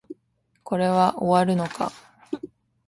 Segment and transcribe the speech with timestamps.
[0.63, 1.91] これは終わるのか